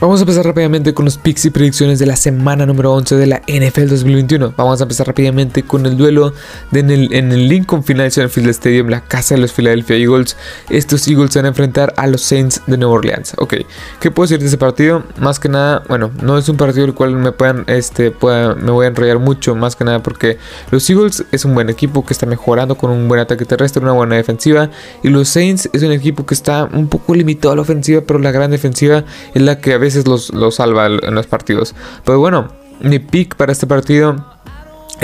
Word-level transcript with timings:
Vamos 0.00 0.18
a 0.18 0.24
empezar 0.24 0.44
rápidamente 0.44 0.92
con 0.92 1.04
los 1.04 1.18
picks 1.18 1.44
y 1.44 1.50
predicciones 1.50 2.00
de 2.00 2.06
la 2.06 2.16
semana 2.16 2.66
número 2.66 2.92
11 2.94 3.14
de 3.14 3.26
la 3.28 3.42
NFL 3.46 3.86
2021. 3.86 4.52
Vamos 4.56 4.80
a 4.80 4.82
empezar 4.82 5.06
rápidamente 5.06 5.62
con 5.62 5.86
el 5.86 5.96
duelo 5.96 6.34
de 6.72 6.80
en, 6.80 6.90
el, 6.90 7.14
en 7.14 7.30
el 7.30 7.48
Lincoln 7.48 7.84
Financial 7.84 8.28
Field 8.28 8.50
Stadium, 8.50 8.88
la 8.88 9.02
casa 9.02 9.36
de 9.36 9.40
los 9.40 9.52
Philadelphia 9.52 9.96
Eagles. 9.96 10.36
Estos 10.68 11.06
Eagles 11.06 11.32
se 11.32 11.38
van 11.38 11.46
a 11.46 11.48
enfrentar 11.50 11.94
a 11.96 12.08
los 12.08 12.22
Saints 12.22 12.60
de 12.66 12.76
Nueva 12.76 12.94
Orleans. 12.94 13.34
Ok, 13.38 13.54
¿qué 14.00 14.10
puedo 14.10 14.26
decir 14.26 14.40
de 14.40 14.46
ese 14.46 14.58
partido? 14.58 15.04
Más 15.20 15.38
que 15.38 15.48
nada, 15.48 15.84
bueno, 15.88 16.10
no 16.20 16.38
es 16.38 16.48
un 16.48 16.56
partido 16.56 16.84
el 16.86 16.94
cual 16.94 17.14
me 17.14 17.30
puedan, 17.30 17.64
este, 17.68 18.10
pueda, 18.10 18.56
me 18.56 18.72
voy 18.72 18.86
a 18.86 18.88
enrollar 18.88 19.20
mucho, 19.20 19.54
más 19.54 19.76
que 19.76 19.84
nada 19.84 20.02
porque 20.02 20.38
los 20.72 20.90
Eagles 20.90 21.24
es 21.30 21.44
un 21.44 21.54
buen 21.54 21.70
equipo 21.70 22.04
que 22.04 22.12
está 22.12 22.26
mejorando 22.26 22.74
con 22.76 22.90
un 22.90 23.06
buen 23.06 23.20
ataque 23.20 23.44
terrestre, 23.44 23.80
una 23.80 23.92
buena 23.92 24.16
defensiva. 24.16 24.70
Y 25.04 25.08
los 25.10 25.28
Saints 25.28 25.70
es 25.72 25.84
un 25.84 25.92
equipo 25.92 26.26
que 26.26 26.34
está 26.34 26.64
un 26.64 26.88
poco 26.88 27.14
limitado 27.14 27.52
a 27.52 27.56
la 27.56 27.62
ofensiva, 27.62 28.00
pero 28.04 28.18
la 28.18 28.32
gran 28.32 28.50
defensiva 28.50 29.04
es 29.32 29.40
la 29.40 29.60
que 29.60 29.83
veces 29.84 30.06
los, 30.08 30.32
los 30.32 30.56
salva 30.56 30.86
en 30.86 31.14
los 31.14 31.26
partidos. 31.26 31.74
Pero 32.04 32.18
bueno, 32.18 32.48
mi 32.80 32.98
pick 32.98 33.36
para 33.36 33.52
este 33.52 33.66
partido 33.66 34.16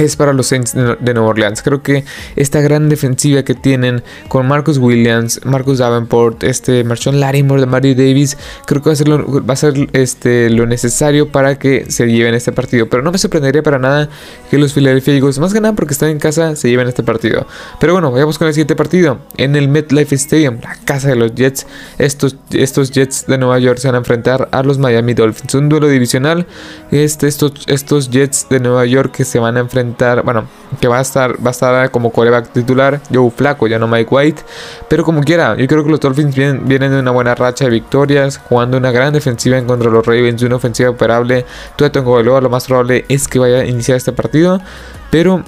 es 0.05 0.17
para 0.17 0.33
los 0.33 0.47
Saints 0.47 0.75
de 0.75 1.15
Nueva 1.15 1.29
Orleans. 1.29 1.63
Creo 1.63 1.83
que 1.83 2.05
esta 2.37 2.61
gran 2.61 2.89
defensiva 2.89 3.43
que 3.43 3.55
tienen 3.55 4.03
con 4.29 4.47
Marcus 4.47 4.79
Williams, 4.79 5.41
Marcus 5.45 5.79
Davenport, 5.79 6.43
este 6.43 6.85
Marchon 6.85 7.21
Larimore 7.21 7.61
de 7.61 7.67
Mario 7.67 7.95
Davis, 7.95 8.37
creo 8.67 8.83
que 8.83 8.89
va 8.89 8.93
a 8.95 8.97
ser, 8.97 9.09
lo, 9.09 9.45
va 9.45 9.55
a 9.55 9.57
ser 9.57 9.89
este, 9.93 10.49
lo 10.51 10.67
necesario 10.67 11.31
para 11.31 11.59
que 11.59 11.91
se 11.91 12.07
lleven 12.07 12.35
este 12.35 12.53
partido. 12.53 12.89
Pero 12.89 13.03
no 13.03 13.13
me 13.13 13.19
sorprendería 13.19 13.63
para 13.63 13.79
nada 13.79 14.09
que 14.51 14.59
los 14.59 14.73
Philadelphia 14.73 15.15
Eagles, 15.15 15.39
más 15.39 15.53
que 15.53 15.61
nada 15.61 15.75
porque 15.75 15.93
están 15.93 16.09
en 16.09 16.19
casa, 16.19 16.57
se 16.57 16.71
lleven 16.71 16.89
este 16.89 17.03
partido. 17.03 17.47
Pero 17.79 17.93
bueno, 17.93 18.11
vayamos 18.11 18.39
con 18.39 18.49
el 18.49 18.55
siguiente 18.55 18.77
partido. 18.77 19.19
En 19.37 19.55
el 19.55 19.69
MetLife 19.69 20.15
Stadium, 20.15 20.59
la 20.63 20.77
casa 20.85 21.09
de 21.09 21.17
los 21.17 21.35
Jets, 21.35 21.67
estos, 21.99 22.37
estos 22.53 22.91
Jets 22.91 23.27
de 23.27 23.39
Nueva 23.39 23.59
York 23.59 23.79
se 23.79 23.89
van 23.89 23.97
a 23.97 23.99
enfrentar 23.99 24.49
a 24.53 24.63
los 24.63 24.79
Miami 24.79 25.15
Dolphins. 25.15 25.55
Un 25.55 25.69
duelo 25.69 25.89
divisional. 25.89 26.47
Este, 26.91 27.29
estos, 27.29 27.53
estos 27.67 28.11
Jets 28.11 28.47
de 28.49 28.61
Nueva 28.61 28.87
York 28.87 29.13
que 29.15 29.25
se 29.25 29.39
van 29.39 29.57
a 29.57 29.61
enfrentar 29.61 29.90
bueno, 30.25 30.45
que 30.81 30.89
va 30.89 30.99
a 30.99 31.03
estar, 31.03 31.35
va 31.45 31.49
a 31.49 31.51
estar 31.51 31.91
como 31.91 32.11
coreback 32.11 32.53
titular, 32.53 33.01
Joe 33.13 33.31
Flaco, 33.31 33.67
ya 33.67 33.79
no 33.79 33.87
Mike 33.87 34.09
White, 34.11 34.43
pero 34.89 35.05
como 35.05 35.23
quiera, 35.23 35.57
yo 35.57 35.67
creo 35.67 35.85
que 35.85 35.91
los 35.91 36.01
Dolphins 36.01 36.35
vienen, 36.35 36.67
vienen 36.67 36.93
de 36.93 37.01
una 37.01 37.11
buena 37.11 37.35
racha 37.35 37.65
de 37.65 37.71
victorias, 37.71 38.39
jugando 38.39 38.77
una 38.77 38.91
gran 38.93 39.13
defensiva 39.13 39.59
en 39.59 39.67
contra 39.67 39.89
de 39.91 39.97
los 39.97 40.07
Ravens, 40.07 40.43
una 40.43 40.57
ofensiva 40.57 40.91
operable, 40.91 41.45
todo 41.77 41.91
tengo 41.91 42.21
lo 42.23 42.51
más 42.51 42.67
probable 42.67 43.05
es 43.09 43.29
que 43.29 43.39
vaya 43.39 43.59
a 43.59 43.65
iniciar 43.65 43.97
este 43.97 44.13
partido, 44.13 44.61
pero 45.11 45.43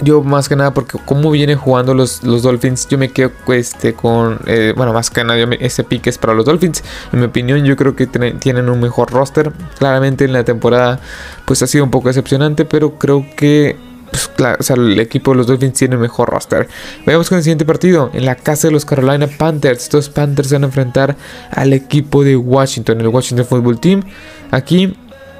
yo 0.00 0.22
más 0.22 0.48
que 0.48 0.56
nada 0.56 0.72
porque 0.72 0.98
como 1.04 1.30
vienen 1.30 1.58
jugando 1.58 1.94
los, 1.94 2.22
los 2.22 2.42
Dolphins, 2.42 2.88
yo 2.88 2.98
me 2.98 3.10
quedo 3.10 3.30
este, 3.48 3.94
con, 3.94 4.40
eh, 4.46 4.72
bueno, 4.76 4.92
más 4.92 5.10
que 5.10 5.22
nada 5.22 5.38
ese 5.60 5.84
pique 5.84 6.10
es 6.10 6.18
para 6.18 6.34
los 6.34 6.46
Dolphins. 6.46 6.82
En 7.12 7.20
mi 7.20 7.26
opinión 7.26 7.64
yo 7.64 7.76
creo 7.76 7.94
que 7.94 8.06
tienen 8.06 8.68
un 8.68 8.80
mejor 8.80 9.10
roster. 9.10 9.52
Claramente 9.78 10.24
en 10.24 10.32
la 10.32 10.44
temporada 10.44 11.00
pues 11.44 11.62
ha 11.62 11.66
sido 11.66 11.84
un 11.84 11.90
poco 11.90 12.08
decepcionante, 12.08 12.64
pero 12.64 12.98
creo 12.98 13.26
que 13.36 13.76
pues, 14.12 14.30
o 14.58 14.62
sea, 14.62 14.76
el 14.76 15.00
equipo 15.00 15.30
de 15.30 15.38
los 15.38 15.46
Dolphins 15.46 15.72
tiene 15.72 15.96
mejor 15.96 16.28
roster. 16.28 16.68
Veamos 17.06 17.28
con 17.30 17.38
el 17.38 17.44
siguiente 17.44 17.64
partido. 17.64 18.10
En 18.12 18.26
la 18.26 18.34
casa 18.34 18.68
de 18.68 18.72
los 18.72 18.84
Carolina 18.84 19.26
Panthers. 19.26 19.84
Estos 19.84 20.10
Panthers 20.10 20.52
van 20.52 20.64
a 20.64 20.66
enfrentar 20.66 21.16
al 21.50 21.72
equipo 21.72 22.22
de 22.22 22.36
Washington, 22.36 23.00
el 23.00 23.08
Washington 23.08 23.46
Football 23.46 23.80
Team. 23.80 24.02
Aquí 24.50 24.94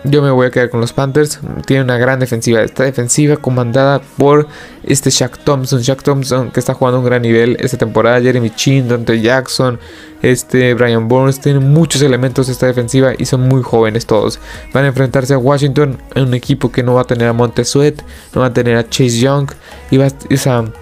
yo 0.05 0.21
me 0.21 0.31
voy 0.31 0.47
a 0.47 0.51
quedar 0.51 0.71
con 0.71 0.81
los 0.81 0.93
Panthers. 0.93 1.41
Tiene 1.67 1.85
una 1.85 1.97
gran 1.97 2.19
defensiva. 2.19 2.61
Esta 2.63 2.85
defensiva 2.85 3.37
comandada 3.37 4.01
por 4.17 4.49
este 4.83 5.11
Shaq 5.11 5.39
Thompson. 5.45 5.81
Shaq 5.81 6.03
Thompson 6.03 6.51
que 6.51 6.61
está 6.61 6.75
jugando 6.75 6.99
un 6.99 7.05
gran 7.05 7.23
nivel 7.23 7.57
esta 7.61 7.79
temporada. 7.79 8.21
Jeremy 8.21 8.51
Chin, 8.51 8.89
Dante 8.89 9.21
Jackson, 9.21 9.79
este 10.23 10.75
Brian 10.75 11.09
Burns. 11.09 11.41
Tienen 11.41 11.73
muchos 11.73 12.03
elementos 12.03 12.49
esta 12.49 12.67
defensiva 12.67 13.13
y 13.17 13.25
son 13.27 13.43
muy 13.43 13.63
jóvenes 13.63 14.07
todos. 14.07 14.41
Van 14.73 14.85
a 14.85 14.89
enfrentarse 14.89 15.35
a 15.35 15.39
Washington. 15.39 15.99
Un 16.17 16.35
equipo 16.35 16.73
que 16.73 16.83
no 16.83 16.95
va 16.95 17.03
a 17.03 17.05
tener 17.05 17.29
a 17.29 17.33
Montesuet. 17.33 18.03
No 18.35 18.41
va 18.41 18.49
a 18.49 18.53
tener 18.53 18.77
a 18.77 18.89
Chase 18.89 19.19
Young. 19.19 19.51
Y 19.91 19.99
va 19.99 20.07
a 20.07 20.82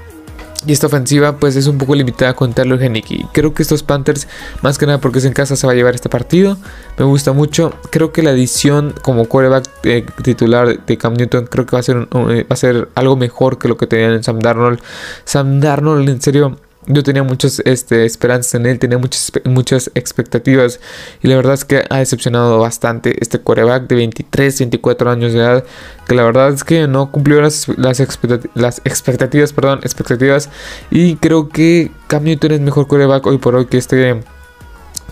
y 0.67 0.73
esta 0.73 0.87
ofensiva 0.87 1.37
pues 1.37 1.57
es 1.57 1.67
un 1.67 1.79
poco 1.79 1.95
limitada 1.95 2.35
con 2.35 2.53
Taylor 2.53 2.83
Henneke. 2.83 3.27
Creo 3.33 3.55
que 3.55 3.63
estos 3.63 3.83
Panthers, 3.83 4.29
más 4.63 4.79
que 4.79 4.87
nada 4.87 5.01
porque 5.01 5.19
es 5.19 5.25
en 5.25 5.33
casa, 5.33 5.57
se 5.57 5.67
va 5.67 5.73
a 5.73 5.77
llevar 5.77 5.95
este 5.95 6.09
partido. 6.09 6.57
Me 6.99 7.05
gusta 7.05 7.33
mucho. 7.33 7.73
Creo 7.91 8.13
que 8.13 8.23
la 8.23 8.33
edición 8.33 8.95
como 9.03 9.27
quarterback 9.27 9.69
eh, 9.85 10.05
titular 10.23 10.85
de 10.85 10.99
Cam 10.99 11.15
Newton 11.15 11.47
creo 11.47 11.67
que 11.67 11.77
va 11.77 11.81
a, 11.81 11.83
ser, 11.83 11.97
va 11.97 12.45
a 12.49 12.57
ser 12.57 12.89
algo 12.95 13.17
mejor 13.17 13.59
que 13.59 13.69
lo 13.69 13.77
que 13.77 13.87
tenían 13.87 14.13
en 14.13 14.23
Sam 14.23 14.39
Darnold. 14.39 14.81
Sam 15.25 15.61
Darnold 15.61 16.09
en 16.09 16.21
serio 16.21 16.59
yo 16.93 17.03
tenía 17.03 17.23
muchas 17.23 17.61
este, 17.65 18.05
esperanzas 18.05 18.55
en 18.55 18.67
él, 18.67 18.79
tenía 18.79 18.99
muchas, 18.99 19.33
muchas 19.45 19.91
expectativas 19.95 20.81
y 21.23 21.29
la 21.29 21.37
verdad 21.37 21.55
es 21.55 21.65
que 21.65 21.85
ha 21.89 21.99
decepcionado 21.99 22.59
bastante 22.59 23.17
este 23.21 23.41
coreback 23.41 23.87
de 23.89 23.97
23, 23.97 24.59
24 24.59 25.11
años 25.11 25.33
de 25.33 25.39
edad, 25.39 25.65
que 26.07 26.15
la 26.15 26.25
verdad 26.25 26.51
es 26.53 26.65
que 26.65 26.87
no 26.87 27.11
cumplió 27.11 27.41
las, 27.41 27.67
las, 27.77 28.01
expectativas, 28.01 29.53
perdón, 29.53 29.81
expectativas 29.83 30.51
y 30.91 31.17
creo 31.17 31.49
que 31.49 31.91
Cam 32.07 32.25
Newton 32.25 32.53
es 32.53 32.61
mejor 32.61 32.87
coreback 32.87 33.27
hoy 33.27 33.39
por 33.39 33.55
hoy 33.55 33.67
que 33.67 33.79
este 33.79 34.23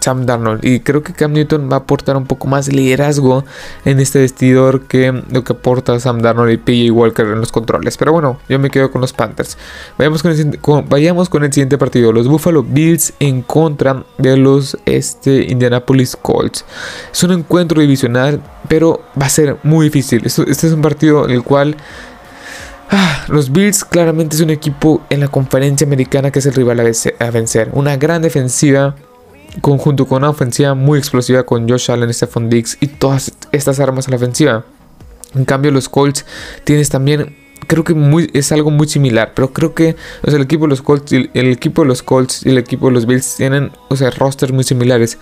Sam 0.01 0.27
Darnold. 0.27 0.65
Y 0.65 0.81
creo 0.81 1.03
que 1.03 1.13
Cam 1.13 1.33
Newton 1.33 1.69
va 1.71 1.77
a 1.77 1.79
aportar 1.81 2.17
un 2.17 2.27
poco 2.27 2.47
más 2.47 2.69
liderazgo 2.69 3.45
en 3.85 4.01
este 4.01 4.21
vestidor 4.21 4.83
que 4.83 5.23
lo 5.31 5.45
que 5.45 5.53
aporta 5.53 5.99
Sam 6.01 6.21
Darnold 6.21 6.53
y 6.53 6.57
PJ 6.57 6.93
Walker 6.93 7.27
en 7.27 7.41
los 7.41 7.53
controles. 7.53 7.97
Pero 7.97 8.13
bueno, 8.13 8.39
yo 8.49 8.59
me 8.59 8.71
quedo 8.71 8.91
con 8.91 9.01
los 9.01 9.13
Panthers. 9.13 9.59
Vayamos 9.97 10.23
con 10.23 10.31
el, 11.45 11.53
siguiente 11.53 11.79
partido. 11.79 12.13
Los 12.13 12.29
Buffalo 12.29 12.63
Bills 12.63 13.13
en 13.21 13.43
contra 13.43 14.05
de 14.19 14.37
los 14.37 14.79
este, 14.87 15.51
Indianapolis 15.51 16.17
Colts. 16.17 16.65
Es 17.13 17.23
un 17.23 17.33
encuentro 17.33 17.81
divisional, 17.81 18.41
pero 18.69 19.03
va 19.21 19.27
a 19.27 19.31
ser 19.31 19.57
muy 19.63 19.87
difícil. 19.87 20.23
Este, 20.25 20.51
es 20.51 20.65
un 20.65 20.83
partido 20.83 21.25
en 21.25 21.31
el 21.33 21.43
cual... 21.43 21.77
Ah, 22.91 23.27
los 23.29 23.53
Bills 23.53 23.85
claramente 23.85 24.37
es 24.37 24.41
un 24.41 24.49
equipo 24.49 25.03
en 25.11 25.21
la 25.21 25.29
conferencia 25.29 25.87
americana 25.87 26.31
que 26.31 26.39
es 26.39 26.47
el 26.47 26.55
rival 26.55 26.81
a 26.81 27.31
vencer. 27.31 27.69
Una 27.75 27.99
gran 27.99 28.23
defensiva 28.23 28.95
conjunto 29.61 30.07
con 30.07 30.19
una 30.19 30.31
ofensiva 30.31 30.75
muy 30.75 30.99
explosiva 30.99 31.45
con 31.45 31.69
Josh 31.69 31.91
Allen, 31.91 32.13
Stephon 32.13 32.49
Diggs 32.49 32.77
y 32.81 32.87
todas 32.89 33.33
estas 33.53 33.81
armas 33.81 34.07
en 34.07 34.13
la 34.13 34.17
ofensiva. 34.17 34.65
En 35.35 35.45
cambio, 35.45 35.71
los 35.71 35.89
Colts 35.89 36.25
tienes 36.65 36.89
también 36.89 37.37
creo 37.67 37.85
que 37.85 38.29
es 38.33 38.51
algo 38.51 38.71
muy 38.71 38.89
similar, 38.89 39.33
pero 39.35 39.53
creo 39.53 39.75
que 39.75 39.95
el 40.25 40.41
equipo 40.41 40.65
de 40.65 40.71
los 40.71 40.83
Colts 40.83 41.13
el, 41.13 41.31
equipo 41.35 41.83
de 41.83 41.89
los 41.89 42.03
Colts 42.03 42.45
y 42.45 42.51
el 42.51 42.59
equipo 42.59 42.87
de 42.87 42.93
los 42.93 43.07
Bills 43.07 43.37
tienen, 43.37 43.71
o 43.89 43.97
sea, 43.97 44.11
rosters 44.11 44.53
muy 44.53 44.65
similares. 44.65 45.19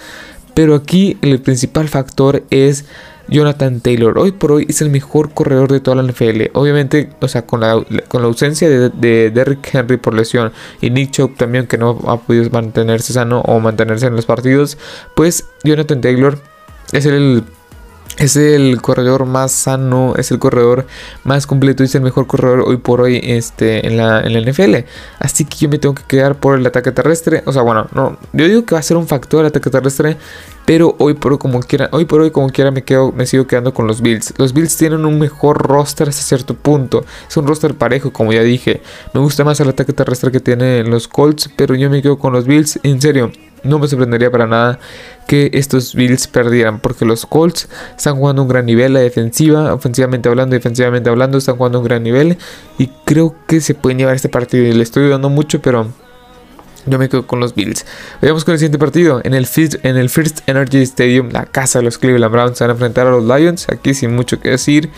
Pero 0.55 0.75
aquí 0.75 1.19
el 1.23 1.41
principal 1.41 1.89
factor 1.89 2.45
es 2.51 2.87
Jonathan 3.29 3.81
Taylor. 3.81 4.19
Hoy 4.19 4.33
por 4.33 4.53
hoy 4.53 4.67
es 4.69 4.81
el 4.83 4.91
mejor 4.91 5.31
corredor 5.31 5.71
de 5.71 5.81
toda 5.81 6.01
la 6.01 6.11
NFL. 6.11 6.51
Obviamente, 6.53 7.11
o 7.21 7.29
sea, 7.29 7.47
con 7.47 7.61
la, 7.61 7.85
con 8.09 8.23
la 8.23 8.29
ausencia 8.29 8.69
de, 8.69 8.91
de 8.91 9.31
Derrick 9.31 9.75
Henry 9.75 9.97
por 9.97 10.15
lesión 10.15 10.53
y 10.81 10.91
Nick 10.91 11.11
Chubb 11.13 11.37
también 11.37 11.67
que 11.67 11.79
no 11.79 11.99
ha 12.07 12.21
podido 12.21 12.49
mantenerse 12.51 13.13
sano 13.13 13.41
o 13.41 13.61
mantenerse 13.61 14.07
en 14.07 14.17
los 14.17 14.27
partidos, 14.27 14.79
pues 15.15 15.49
Jonathan 15.65 16.01
Taylor 16.01 16.39
es 16.93 17.07
el 17.07 17.45
es 18.19 18.37
el 18.37 18.81
corredor 18.81 19.27
más 19.27 19.53
sano, 19.53 20.15
es 20.16 20.31
el 20.31 20.38
corredor 20.38 20.87
más 21.25 21.47
completo 21.47 21.82
y 21.82 21.87
es 21.87 21.94
el 21.94 22.03
mejor 22.03 22.27
corredor 22.27 22.65
hoy 22.66 22.78
por 22.78 23.00
hoy 23.00 23.21
este, 23.22 23.87
en, 23.87 23.97
la, 23.97 24.21
en 24.21 24.32
la 24.32 24.41
NFL. 24.41 24.77
Así 25.19 25.44
que 25.44 25.56
yo 25.59 25.69
me 25.69 25.78
tengo 25.78 25.94
que 25.94 26.04
quedar 26.04 26.37
por 26.37 26.59
el 26.59 26.66
ataque 26.66 26.93
terrestre. 26.93 27.43
O 27.47 27.53
sea, 27.53 27.62
bueno, 27.62 27.88
no, 27.93 28.19
yo 28.32 28.47
digo 28.47 28.65
que 28.65 28.75
va 28.75 28.78
a 28.78 28.82
ser 28.82 28.97
un 28.97 29.06
factor 29.06 29.41
el 29.41 29.47
ataque 29.47 29.71
terrestre, 29.71 30.16
pero 30.65 30.97
hoy 30.99 31.15
por 31.15 31.32
hoy 31.32 31.38
como 31.38 31.60
quiera, 31.60 31.88
hoy 31.93 32.06
por 32.06 32.21
hoy 32.22 32.31
como 32.31 32.49
quiera 32.50 32.71
me 32.71 32.82
quedo, 32.82 33.12
me 33.12 33.27
sigo 33.27 33.47
quedando 33.47 33.75
con 33.75 33.87
los 33.87 34.00
Bills. 34.00 34.34
Los 34.38 34.53
Bills 34.53 34.77
tienen 34.77 35.04
un 35.04 35.19
mejor 35.19 35.59
roster 35.59 36.09
hasta 36.09 36.22
cierto 36.22 36.54
punto. 36.54 37.04
Es 37.28 37.37
un 37.37 37.47
roster 37.47 37.75
parejo, 37.75 38.12
como 38.12 38.33
ya 38.33 38.43
dije. 38.43 38.83
Me 39.12 39.21
gusta 39.21 39.44
más 39.44 39.60
el 39.60 39.69
ataque 39.69 39.93
terrestre 39.93 40.33
que 40.33 40.41
tienen 40.41 40.91
los 40.91 41.06
Colts, 41.06 41.50
pero 41.54 41.75
yo 41.75 41.91
me 41.91 42.03
quedo 42.03 42.19
con 42.19 42.33
los 42.33 42.47
Bills. 42.47 42.81
En 42.83 43.00
serio, 43.00 43.31
no 43.66 43.78
me 43.78 43.89
sorprendería 43.89 44.30
para 44.30 44.47
nada 44.47 44.78
que 45.27 45.51
estos 45.54 45.95
Bills 45.95 46.28
perdieran, 46.28 46.80
porque 46.80 47.04
los 47.04 47.27
Colts 47.27 47.68
están 47.97 48.16
jugando 48.16 48.42
un 48.42 48.48
gran 48.48 48.66
nivel, 48.66 48.92
la 48.92 49.01
defensiva, 49.01 49.74
ofensivamente 49.74 50.28
hablando, 50.28 50.54
defensivamente 50.54 51.10
hablando, 51.10 51.39
están 51.39 51.57
jugando 51.57 51.80
un 51.80 51.84
gran 51.84 52.03
nivel 52.03 52.39
y 52.78 52.89
creo 53.04 53.34
que 53.47 53.60
se 53.60 53.74
pueden 53.74 53.98
llevar 53.98 54.15
este 54.15 54.28
partido. 54.28 54.72
Le 54.72 54.83
estoy 54.83 55.09
dando 55.09 55.28
mucho, 55.28 55.60
pero 55.60 55.89
yo 56.86 56.98
me 56.98 57.09
quedo 57.09 57.27
con 57.27 57.41
los 57.41 57.54
Bills. 57.54 57.84
Vayamos 58.22 58.45
con 58.45 58.53
el 58.53 58.59
siguiente 58.59 58.78
partido. 58.78 59.21
En 59.24 59.34
el, 59.34 59.47
First, 59.47 59.84
en 59.84 59.97
el 59.97 60.09
First 60.09 60.48
Energy 60.48 60.83
Stadium, 60.83 61.30
la 61.30 61.45
casa 61.45 61.80
de 61.80 61.84
los 61.84 61.98
Cleveland 61.98 62.33
Browns 62.33 62.59
se 62.59 62.65
van 62.65 62.71
a 62.71 62.74
enfrentar 62.74 63.07
a 63.09 63.10
los 63.10 63.24
Lions. 63.24 63.69
Aquí 63.69 63.92
sin 63.92 64.15
mucho 64.15 64.39
que 64.39 64.51
decir. 64.51 64.91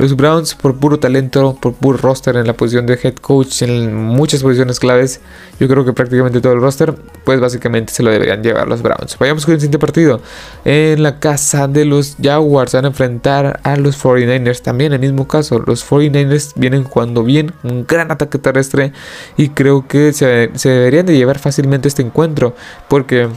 Los 0.00 0.16
Browns, 0.16 0.54
por 0.54 0.76
puro 0.76 0.98
talento, 0.98 1.58
por 1.60 1.74
puro 1.74 1.98
roster 1.98 2.34
en 2.36 2.46
la 2.46 2.54
posición 2.54 2.86
de 2.86 2.98
head 3.02 3.16
coach, 3.16 3.60
en 3.60 3.94
muchas 3.94 4.42
posiciones 4.42 4.80
claves, 4.80 5.20
yo 5.58 5.68
creo 5.68 5.84
que 5.84 5.92
prácticamente 5.92 6.40
todo 6.40 6.54
el 6.54 6.60
roster, 6.62 6.94
pues 7.22 7.38
básicamente 7.38 7.92
se 7.92 8.02
lo 8.02 8.10
deberían 8.10 8.42
llevar 8.42 8.66
los 8.66 8.80
Browns. 8.80 9.18
Vayamos 9.18 9.44
con 9.44 9.52
el 9.52 9.60
siguiente 9.60 9.78
partido. 9.78 10.22
En 10.64 11.02
la 11.02 11.20
casa 11.20 11.68
de 11.68 11.84
los 11.84 12.16
Jaguars 12.18 12.72
van 12.72 12.86
a 12.86 12.88
enfrentar 12.88 13.60
a 13.62 13.76
los 13.76 14.02
49ers. 14.02 14.62
También 14.62 14.94
en 14.94 15.04
el 15.04 15.10
mismo 15.10 15.28
caso, 15.28 15.58
los 15.58 15.86
49ers 15.86 16.52
vienen 16.54 16.84
jugando 16.84 17.22
bien, 17.22 17.52
un 17.62 17.84
gran 17.86 18.10
ataque 18.10 18.38
terrestre 18.38 18.94
y 19.36 19.50
creo 19.50 19.86
que 19.86 20.14
se, 20.14 20.48
deberían 20.64 21.04
de 21.04 21.14
llevar 21.14 21.38
fácilmente 21.38 21.88
este 21.88 22.00
encuentro 22.00 22.54
porque 22.88 23.28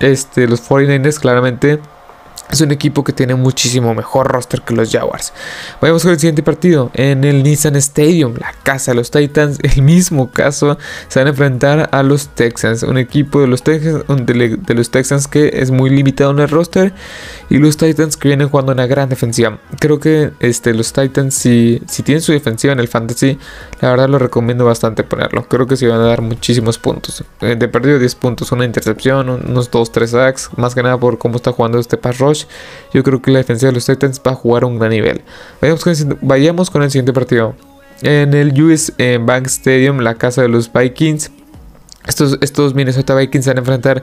este, 0.00 0.48
los 0.48 0.68
49ers 0.68 1.18
claramente 1.18 1.80
es 2.50 2.60
un 2.60 2.70
equipo 2.70 3.02
que 3.02 3.12
tiene 3.12 3.34
muchísimo 3.34 3.94
mejor 3.94 4.28
roster 4.28 4.62
que 4.62 4.74
los 4.74 4.90
Jaguars. 4.90 5.32
Vamos 5.80 6.02
con 6.02 6.12
el 6.12 6.18
siguiente 6.18 6.42
partido. 6.42 6.90
En 6.94 7.24
el 7.24 7.42
Nissan 7.42 7.76
Stadium, 7.76 8.34
la 8.38 8.54
casa 8.62 8.92
de 8.92 8.96
los 8.96 9.10
Titans, 9.10 9.58
el 9.62 9.82
mismo 9.82 10.30
caso, 10.30 10.78
se 11.08 11.18
van 11.20 11.26
a 11.26 11.30
enfrentar 11.30 11.88
a 11.92 12.02
los 12.02 12.28
Texans. 12.28 12.82
Un 12.82 12.98
equipo 12.98 13.40
de 13.40 13.46
los, 13.46 13.62
Texans, 13.62 14.04
de, 14.08 14.74
los 14.74 14.90
Texans 14.90 15.26
que 15.26 15.50
es 15.54 15.70
muy 15.70 15.90
limitado 15.90 16.30
en 16.30 16.38
el 16.40 16.48
roster. 16.48 16.92
Y 17.50 17.58
los 17.58 17.76
Titans 17.76 18.16
que 18.16 18.28
vienen 18.28 18.48
jugando 18.48 18.72
una 18.72 18.86
gran 18.86 19.08
defensiva. 19.08 19.58
Creo 19.80 19.98
que 19.98 20.32
este, 20.40 20.74
los 20.74 20.92
Titans, 20.92 21.34
si, 21.34 21.82
si 21.88 22.02
tienen 22.02 22.22
su 22.22 22.32
defensiva 22.32 22.72
en 22.72 22.80
el 22.80 22.88
Fantasy, 22.88 23.38
la 23.84 23.90
verdad 23.90 24.08
lo 24.08 24.18
recomiendo 24.18 24.64
bastante 24.64 25.04
ponerlo. 25.04 25.46
Creo 25.46 25.66
que 25.66 25.76
se 25.76 25.86
van 25.86 26.00
a 26.00 26.06
dar 26.06 26.22
muchísimos 26.22 26.78
puntos. 26.78 27.22
Eh, 27.42 27.54
de 27.54 27.68
perdido 27.68 27.98
10 27.98 28.14
puntos, 28.14 28.50
una 28.50 28.64
intercepción, 28.64 29.28
unos 29.28 29.70
2-3 29.70 30.06
sacks. 30.06 30.50
Más 30.56 30.74
que 30.74 30.82
nada 30.82 30.96
por 30.96 31.18
cómo 31.18 31.36
está 31.36 31.52
jugando 31.52 31.78
este 31.78 31.98
pass 31.98 32.18
rush 32.18 32.44
yo 32.94 33.02
creo 33.02 33.20
que 33.20 33.30
la 33.30 33.40
defensa 33.40 33.66
de 33.66 33.72
los 33.72 33.84
Titans 33.84 34.22
va 34.26 34.32
a 34.32 34.34
jugar 34.36 34.62
a 34.62 34.66
un 34.66 34.78
gran 34.78 34.90
nivel. 34.90 35.20
Vayamos 36.22 36.70
con 36.70 36.82
el, 36.82 36.90
siguiente 36.90 37.12
partido. 37.12 37.54
En 38.00 38.32
el 38.32 38.58
US 38.62 38.90
eh, 38.96 39.18
Bank 39.20 39.48
Stadium, 39.48 39.98
la 39.98 40.14
casa 40.14 40.40
de 40.40 40.48
los 40.48 40.72
Vikings. 40.72 41.30
Estos, 42.06 42.38
estos 42.40 42.74
Minnesota 42.74 43.14
Vikings 43.14 43.46
van 43.48 43.58
a 43.58 43.60
enfrentar 43.60 44.02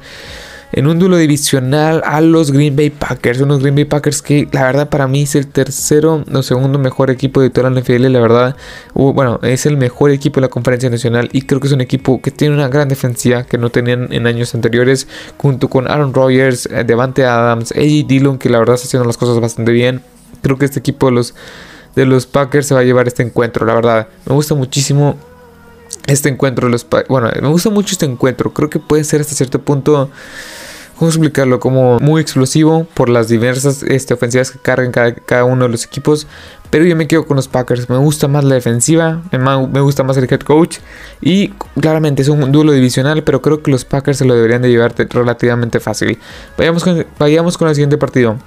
en 0.74 0.88
un 0.88 1.00
duelo 1.00 1.18
divisional 1.18 2.02
a 2.06 2.22
los 2.22 2.52
Green 2.52 2.76
Bay 2.76 2.90
Packers. 2.90 3.42
Unos 3.42 3.62
Green 3.62 3.76
Bay 3.76 3.86
Packers 3.86 4.22
que 4.22 4.48
la 4.52 4.64
verdad 4.64 4.90
para 4.90 5.08
mí 5.08 5.24
es 5.24 5.36
el 5.36 5.48
tercero 5.48 6.24
o 6.32 6.44
segundo 6.44 6.80
mejor 6.80 7.10
equipo 7.10 7.42
de 7.42 7.50
toda 7.50 7.70
la 7.70 7.80
NFL. 7.80 8.08
La 8.08 8.20
verdad, 8.20 8.56
bueno, 8.94 9.40
es 9.44 9.66
el 9.66 9.78
mejor 9.78 10.12
equipo 10.12 10.36
de 10.36 10.42
la 10.42 10.50
conferencia 10.50 10.90
nacional 10.90 11.30
y 11.34 11.42
creo 11.44 11.60
que 11.60 11.68
es 11.68 11.74
un 11.74 11.82
equipo 11.82 12.22
que 12.22 12.32
tiene 12.32 12.56
una 12.56 12.70
gran 12.70 12.88
defensiva 12.88 13.44
que 13.44 13.58
no 13.58 13.70
tenían 13.70 14.12
en 14.12 14.28
años 14.28 14.56
anteriores. 14.56 15.08
Junto 15.38 15.70
con 15.70 15.90
Aaron 15.90 16.14
Rodgers, 16.14 16.68
eh, 16.68 16.84
Devante 16.86 17.26
Adams, 17.26 17.72
AJ 17.72 18.08
Dillon 18.08 18.38
que 18.38 18.50
la 18.50 18.60
verdad 18.60 18.76
está 18.76 18.88
haciendo 18.88 19.06
las 19.06 19.18
cosas 19.18 19.40
bastante 19.40 19.72
bien. 19.72 20.02
Creo 20.42 20.58
que 20.58 20.66
este 20.66 20.80
equipo 20.80 21.08
de 21.08 22.06
los, 22.06 22.26
Packers 22.26 22.68
se 22.68 22.74
va 22.74 22.80
a 22.80 22.84
llevar 22.84 23.08
este 23.08 23.24
encuentro, 23.24 23.66
la 23.66 23.74
verdad. 23.74 24.08
Me 24.26 24.34
gusta 24.34 24.56
muchísimo 24.56 25.18
este 26.08 26.30
encuentro 26.30 26.68
los 26.68 26.88
bueno 27.10 27.30
me 27.42 27.48
gusta 27.50 27.70
mucho 27.70 27.92
este 27.92 28.06
encuentro 28.06 28.52
creo 28.54 28.72
que 28.72 28.80
puede 28.80 29.04
ser 29.04 29.22
hasta 29.22 29.36
cierto 29.36 29.62
punto 29.62 30.10
¿Cómo 31.02 31.10
explicarlo? 31.10 31.60
Como 31.60 31.98
muy 31.98 32.22
explosivo 32.22 32.86
por 32.94 33.10
las 33.10 33.28
diversas 33.28 33.82
este, 33.82 34.14
ofensivas 34.14 34.52
que 34.52 34.60
cargan 34.60 34.92
cada, 34.92 35.46
uno 35.46 35.64
de 35.64 35.70
los 35.72 35.84
equipos. 35.84 36.28
Pero 36.70 36.86
yo 36.86 36.96
me 36.96 37.08
quedo 37.08 37.26
con 37.26 37.38
los 37.38 37.48
Packers. 37.48 37.90
Me 37.90 37.98
gusta 37.98 38.28
más 38.28 38.44
la 38.44 38.54
defensiva. 38.54 39.20
Me 39.32 39.82
gusta 39.82 40.04
más 40.04 40.16
el 40.18 40.32
head 40.32 40.42
coach. 40.42 40.78
Y 41.20 41.56
claramente 41.80 42.22
es 42.22 42.28
un 42.28 42.52
duelo 42.52 42.72
divisional. 42.72 43.24
Pero 43.24 43.42
creo 43.42 43.64
que 43.64 43.72
los 43.72 43.84
Packers 43.84 44.20
se 44.20 44.26
lo 44.26 44.36
deberían 44.36 44.62
de 44.62 44.70
llevar 44.70 44.94
relativamente 44.96 45.80
fácil. 45.80 46.20
Vayamos 46.56 46.84
con, 46.84 47.04
con 47.18 47.68
el 47.68 47.74
siguiente 47.74 47.98
partido. 47.98 48.38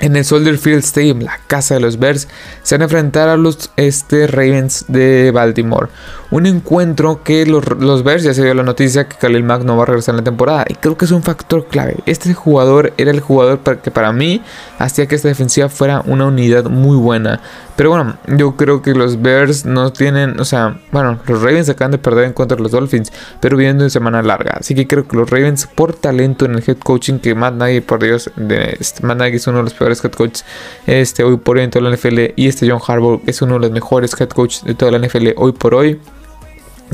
En 0.00 0.16
el 0.16 0.24
Soldier 0.24 0.58
Field 0.58 0.80
Stadium, 0.80 1.20
la 1.20 1.40
casa 1.46 1.74
de 1.74 1.80
los 1.80 1.98
Bears, 1.98 2.28
se 2.62 2.74
van 2.74 2.82
a 2.82 2.84
enfrentar 2.84 3.28
a 3.28 3.36
los 3.36 3.70
este, 3.76 4.26
Ravens 4.26 4.84
de 4.88 5.30
Baltimore. 5.30 5.88
Un 6.34 6.46
encuentro 6.46 7.22
que 7.22 7.46
los, 7.46 7.64
los, 7.78 8.02
Bears 8.02 8.24
ya 8.24 8.34
se 8.34 8.42
dio 8.42 8.54
la 8.54 8.64
noticia 8.64 9.08
que 9.08 9.16
Khalil 9.16 9.44
Mack 9.44 9.62
no 9.62 9.76
va 9.76 9.84
a 9.84 9.86
regresar 9.86 10.14
en 10.14 10.16
la 10.16 10.24
temporada. 10.24 10.64
Y 10.68 10.74
creo 10.74 10.96
que 10.96 11.04
es 11.04 11.12
un 11.12 11.22
factor 11.22 11.66
clave. 11.66 11.98
Este 12.06 12.34
jugador 12.34 12.92
era 12.96 13.12
el 13.12 13.20
jugador 13.20 13.60
que 13.60 13.92
para 13.92 14.12
mí 14.12 14.42
hacía 14.80 15.06
que 15.06 15.14
esta 15.14 15.28
defensiva 15.28 15.68
fuera 15.68 16.02
una 16.04 16.26
unidad 16.26 16.64
muy 16.64 16.96
buena. 16.96 17.40
Pero 17.76 17.90
bueno, 17.90 18.16
yo 18.26 18.56
creo 18.56 18.82
que 18.82 18.94
los 18.94 19.22
Bears 19.22 19.64
no 19.64 19.92
tienen, 19.92 20.40
o 20.40 20.44
sea, 20.44 20.80
bueno, 20.90 21.20
los 21.24 21.40
Ravens 21.40 21.68
acaban 21.68 21.92
de 21.92 21.98
perder 21.98 22.24
en 22.24 22.32
contra 22.32 22.56
de 22.56 22.64
los 22.64 22.72
Dolphins, 22.72 23.12
pero 23.38 23.56
vienen 23.56 23.78
de 23.78 23.88
semana 23.88 24.20
larga. 24.20 24.56
Así 24.58 24.74
que 24.74 24.88
creo 24.88 25.06
que 25.06 25.16
los 25.16 25.30
Ravens, 25.30 25.68
por 25.72 25.94
talento 25.94 26.46
en 26.46 26.56
el 26.56 26.64
head 26.66 26.78
coaching, 26.78 27.20
que 27.20 27.36
Matt 27.36 27.54
Nagy, 27.54 27.80
por 27.80 28.02
Dios, 28.02 28.32
de, 28.34 28.76
este, 28.80 29.06
Matt 29.06 29.18
Nagy 29.18 29.36
es 29.36 29.46
uno 29.46 29.58
de 29.58 29.64
los 29.64 29.74
peores 29.74 30.04
head 30.04 30.10
coaches 30.10 30.44
este, 30.88 31.22
hoy 31.22 31.36
por 31.36 31.58
hoy 31.58 31.62
en 31.62 31.70
toda 31.70 31.88
la 31.88 31.96
NFL, 31.96 32.32
y 32.34 32.48
este 32.48 32.68
John 32.68 32.80
Harbaugh 32.84 33.22
es 33.24 33.40
uno 33.40 33.54
de 33.54 33.60
los 33.60 33.70
mejores 33.70 34.20
head 34.20 34.30
coaches 34.30 34.64
de 34.64 34.74
toda 34.74 34.90
la 34.90 34.98
NFL 34.98 35.28
hoy 35.36 35.52
por 35.52 35.76
hoy. 35.76 36.00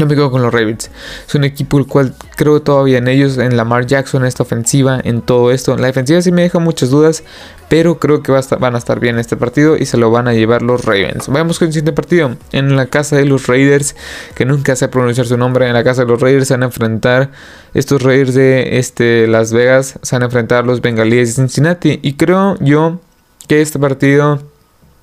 Yo 0.00 0.06
me 0.06 0.14
quedo 0.14 0.30
con 0.30 0.40
los 0.40 0.50
Ravens. 0.50 0.90
Es 1.28 1.34
un 1.34 1.44
equipo 1.44 1.78
el 1.78 1.86
cual 1.86 2.14
creo 2.34 2.62
todavía 2.62 2.96
en 2.96 3.06
ellos, 3.06 3.36
en 3.36 3.54
Lamar 3.58 3.84
Jackson, 3.84 4.22
en 4.22 4.28
esta 4.28 4.44
ofensiva, 4.44 4.98
en 5.04 5.20
todo 5.20 5.52
esto. 5.52 5.76
La 5.76 5.88
defensiva 5.88 6.22
sí 6.22 6.32
me 6.32 6.40
deja 6.40 6.58
muchas 6.58 6.88
dudas, 6.88 7.22
pero 7.68 7.98
creo 7.98 8.22
que 8.22 8.32
van 8.32 8.74
a 8.74 8.78
estar 8.78 8.98
bien 8.98 9.18
este 9.18 9.36
partido 9.36 9.76
y 9.76 9.84
se 9.84 9.98
lo 9.98 10.10
van 10.10 10.26
a 10.26 10.32
llevar 10.32 10.62
los 10.62 10.86
Ravens. 10.86 11.28
Vamos 11.28 11.58
con 11.58 11.66
el 11.66 11.74
siguiente 11.74 11.92
partido. 11.92 12.34
En 12.50 12.76
la 12.76 12.86
casa 12.86 13.16
de 13.16 13.26
los 13.26 13.46
Raiders, 13.46 13.94
que 14.34 14.46
nunca 14.46 14.74
sé 14.74 14.88
pronunciar 14.88 15.26
su 15.26 15.36
nombre, 15.36 15.66
en 15.66 15.74
la 15.74 15.84
casa 15.84 16.06
de 16.06 16.08
los 16.08 16.18
Raiders 16.18 16.48
se 16.48 16.54
van 16.54 16.62
a 16.62 16.66
enfrentar 16.66 17.30
estos 17.74 18.02
Raiders 18.02 18.32
de 18.32 18.78
este, 18.78 19.26
Las 19.26 19.52
Vegas, 19.52 19.98
se 20.00 20.16
van 20.16 20.22
a 20.22 20.24
enfrentar 20.24 20.64
los 20.64 20.80
Bengalíes 20.80 21.28
de 21.28 21.42
Cincinnati. 21.42 22.00
Y 22.00 22.14
creo 22.14 22.56
yo 22.60 23.02
que 23.48 23.60
este 23.60 23.78
partido 23.78 24.40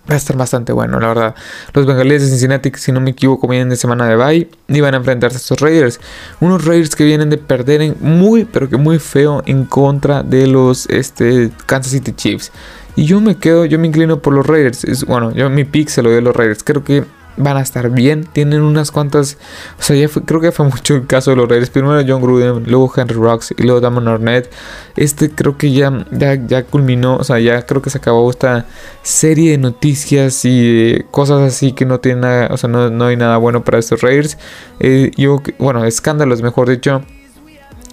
Va 0.10 0.14
a 0.14 0.18
estar 0.18 0.38
bastante 0.38 0.72
bueno, 0.72 1.00
la 1.00 1.08
verdad. 1.10 1.36
Los 1.74 1.86
bengalíes 1.86 2.22
de 2.22 2.30
Cincinnati, 2.30 2.72
si 2.76 2.92
no 2.92 3.02
me 3.02 3.12
equivoco, 3.12 3.48
vienen 3.48 3.70
de 3.70 3.76
semana 3.76 4.08
de 4.08 4.16
bye 4.16 4.48
y 4.70 4.80
van 4.80 4.94
a 4.94 4.98
enfrentarse 4.98 5.36
a 5.36 5.40
estos 5.40 5.60
Raiders. 5.60 6.00
Unos 6.40 6.66
Raiders 6.66 6.96
que 6.96 7.04
vienen 7.04 7.30
de 7.30 7.38
perder 7.38 7.82
en 7.82 7.98
muy, 8.00 8.46
pero 8.46 8.70
que 8.70 8.78
muy 8.78 9.00
feo 9.00 9.44
en 9.46 9.66
contra 9.66 10.24
de 10.24 10.48
los 10.48 10.88
este, 10.90 11.52
Kansas 11.66 11.92
City 11.92 12.14
Chiefs. 12.14 12.52
Y 12.96 13.06
yo 13.06 13.20
me 13.20 13.36
quedo, 13.36 13.66
yo 13.66 13.78
me 13.80 13.88
inclino 13.88 14.22
por 14.22 14.34
los 14.34 14.48
Raiders. 14.48 14.84
Es, 14.86 15.06
bueno, 15.06 15.32
yo 15.32 15.50
mi 15.50 15.66
pick 15.66 15.90
se 15.90 16.02
lo 16.02 16.10
doy 16.10 16.20
a 16.20 16.22
los 16.22 16.36
Raiders. 16.36 16.64
Creo 16.64 16.84
que 16.84 17.04
van 17.38 17.58
a 17.58 17.62
estar 17.62 17.90
bien. 17.90 18.26
Tienen 18.26 18.62
unas 18.62 18.92
cuantas. 18.92 19.38
O 19.80 19.84
sea, 19.84 19.96
ya 19.96 20.10
creo 20.10 20.42
que 20.42 20.52
fue 20.52 20.66
mucho 20.66 20.96
el 20.96 21.08
caso 21.08 21.32
de 21.32 21.38
los 21.38 21.48
Raiders. 21.48 21.70
Primero 21.70 22.04
John 22.06 22.22
Gruden, 22.22 22.64
luego 22.66 22.92
Henry 22.96 23.16
Rocks 23.16 23.54
y 23.58 23.64
luego 23.64 23.80
Damon 23.80 24.08
Arnett. 24.08 24.52
Este 24.96 25.30
creo 25.30 25.58
que 25.58 25.72
ya, 25.72 26.06
ya, 26.12 26.36
ya 26.36 26.64
culminó. 26.64 27.18
O 27.18 27.24
sea, 27.24 27.40
ya 27.40 27.66
creo 27.66 27.82
que 27.82 27.90
se 27.90 28.00
acabó 28.00 28.30
esta 28.30 28.66
serie 29.04 29.52
de 29.52 29.58
noticias 29.58 30.44
y 30.44 31.06
cosas 31.12 31.42
así 31.42 31.72
que 31.72 31.86
no 31.86 32.00
tienen 32.00 32.22
nada. 32.22 32.50
O 32.52 32.58
sea, 32.58 32.70
no, 32.70 32.90
no 32.90 33.06
hay 33.06 33.16
nada 33.16 33.38
bueno 33.38 33.64
para 33.64 33.80
estos 33.80 34.02
Raiders. 34.02 34.38
Eh, 34.80 35.12
yo, 35.16 35.42
bueno, 35.60 35.86
escándalos, 35.86 36.42
mejor 36.42 36.70
dicho. 36.70 37.04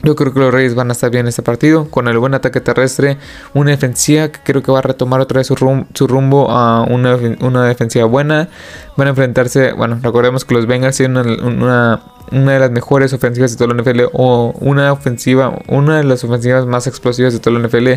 Yo 0.05 0.15
creo 0.15 0.35
que 0.35 0.41
los 0.41 0.53
Reyes 0.53 0.75
van 0.75 0.91
a 0.91 0.93
estar 0.93 1.11
bien 1.11 1.23
en 1.23 1.29
este 1.29 1.41
partido, 1.41 1.89
con 1.89 2.09
el 2.09 2.19
buen 2.19 2.35
ataque 2.35 2.61
terrestre, 2.61 3.17
una 3.55 3.71
defensiva 3.71 4.29
que 4.29 4.39
creo 4.45 4.63
que 4.63 4.71
va 4.71 4.81
a 4.81 4.83
retomar 4.83 5.19
otra 5.23 5.39
vez 5.39 5.47
su, 5.47 5.57
rumbo 6.07 6.51
a 6.51 6.83
una, 6.83 7.65
defensiva 7.67 8.05
buena. 8.05 8.51
Van 8.99 9.07
a 9.07 9.11
enfrentarse, 9.11 9.73
bueno, 9.73 9.99
recordemos 10.03 10.45
que 10.45 10.55
los 10.55 10.67
Bengals 10.67 10.99
tienen 10.99 11.43
una, 11.43 12.03
una, 12.31 12.53
de 12.53 12.59
las 12.59 12.71
mejores 12.71 13.15
ofensivas 13.15 13.53
de 13.53 13.57
toda 13.57 13.75
la 13.75 13.83
NFL 13.83 14.03
o 14.13 14.55
una 14.61 14.93
ofensiva, 14.93 15.59
una 15.69 15.97
de 15.97 16.05
las 16.05 16.23
ofensivas 16.23 16.67
más 16.67 16.87
explosivas 16.87 17.33
de 17.33 17.39
toda 17.39 17.59
la 17.59 17.67
NFL. 17.67 17.93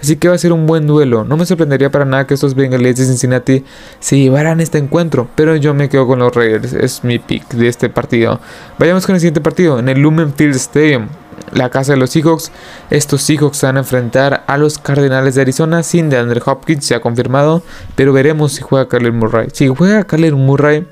Así 0.00 0.16
que 0.16 0.28
va 0.28 0.36
a 0.36 0.38
ser 0.38 0.54
un 0.54 0.66
buen 0.66 0.86
duelo. 0.86 1.24
No 1.24 1.36
me 1.36 1.44
sorprendería 1.44 1.90
para 1.90 2.06
nada 2.06 2.26
que 2.26 2.32
estos 2.32 2.54
Bengals 2.54 2.82
de 2.82 3.04
Cincinnati 3.04 3.64
se 3.98 4.18
llevaran 4.18 4.60
este 4.60 4.78
encuentro, 4.78 5.28
pero 5.34 5.56
yo 5.56 5.74
me 5.74 5.90
quedo 5.90 6.06
con 6.06 6.20
los 6.20 6.34
Reyes, 6.34 6.72
es 6.72 7.04
mi 7.04 7.18
pick 7.18 7.46
de 7.50 7.68
este 7.68 7.90
partido. 7.90 8.40
Vayamos 8.78 9.04
con 9.04 9.14
el 9.14 9.20
siguiente 9.20 9.42
partido 9.42 9.78
en 9.78 9.90
el 9.90 10.00
Lumen 10.00 10.32
Field 10.32 10.56
Stadium 10.56 11.08
la 11.52 11.70
casa 11.70 11.92
de 11.92 11.98
los 11.98 12.10
Seahawks. 12.10 12.52
Estos 12.90 13.22
Seahawks 13.22 13.58
se 13.58 13.66
van 13.66 13.76
a 13.76 13.80
enfrentar 13.80 14.44
a 14.46 14.56
los 14.56 14.78
Cardenales 14.78 15.34
de 15.34 15.42
Arizona 15.42 15.82
sin 15.82 16.10
DeAndre 16.10 16.40
Hopkins, 16.44 16.84
se 16.84 16.94
ha 16.94 17.00
confirmado, 17.00 17.62
pero 17.94 18.12
veremos 18.12 18.52
si 18.52 18.62
juega 18.62 18.88
Kyler 18.88 19.12
Murray. 19.12 19.48
Si 19.52 19.68
juega 19.68 20.04
Kyler 20.04 20.34
Murray, 20.34 20.86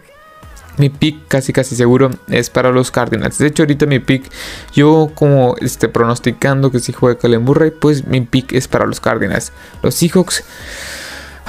mi 0.77 0.91
pick 0.91 1.27
casi 1.29 1.53
casi 1.53 1.75
seguro 1.77 2.11
es 2.29 2.51
para 2.51 2.71
los 2.71 2.91
Cardinals. 2.91 3.39
De 3.39 3.47
hecho, 3.47 3.63
ahorita 3.63 3.87
mi 3.87 3.99
pick, 3.99 4.31
yo 4.75 5.11
como 5.15 5.57
este, 5.61 5.89
pronosticando 5.89 6.71
que 6.71 6.81
si 6.81 6.93
juega 6.93 7.19
Kyler 7.19 7.41
Murray, 7.41 7.71
pues 7.71 8.07
mi 8.07 8.21
pick 8.21 8.53
es 8.53 8.69
para 8.69 8.87
los 8.87 9.01
Cardinals. 9.01 9.53
Los 9.83 9.95
Seahawks... 9.95 10.45